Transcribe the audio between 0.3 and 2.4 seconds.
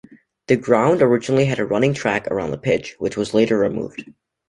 The ground originally had a running track